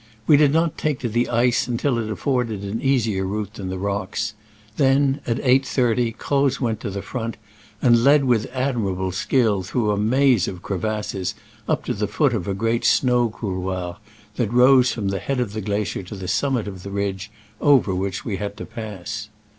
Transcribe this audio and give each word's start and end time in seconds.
We 0.25 0.35
did 0.35 0.51
not 0.51 0.79
take 0.79 0.97
to 1.01 1.09
the 1.09 1.29
ice 1.29 1.67
until 1.67 1.99
it 1.99 2.09
afford 2.09 2.49
ed 2.51 2.61
an 2.61 2.81
easier 2.81 3.23
route 3.23 3.53
than 3.53 3.69
the 3.69 3.77
rocks: 3.77 4.33
then 4.77 5.21
(at 5.27 5.37
8.30) 5.37 6.17
Croz 6.17 6.59
went 6.59 6.79
to 6.79 6.89
the 6.89 7.03
front, 7.03 7.37
and 7.83 8.03
led 8.03 8.23
with 8.25 8.49
admirable 8.51 9.11
skill 9.11 9.61
through 9.61 9.91
a 9.91 9.97
maze 9.97 10.47
of 10.47 10.63
crevasses 10.63 11.35
up 11.69 11.85
to 11.85 11.93
the 11.93 12.07
foot 12.07 12.33
of 12.33 12.47
a 12.47 12.55
great 12.55 12.83
snow 12.83 13.29
couloir 13.29 13.97
that 14.37 14.51
rose 14.51 14.91
from 14.91 15.09
the 15.09 15.19
head 15.19 15.39
of 15.39 15.53
the 15.53 15.61
glacier 15.61 16.01
to 16.01 16.15
the 16.15 16.27
summit 16.27 16.67
of 16.67 16.81
the 16.81 16.89
ridge 16.89 17.29
over 17.61 17.93
which 17.93 18.25
we 18.25 18.37
had 18.37 18.57
to 18.57 18.65
pass. 18.65 19.29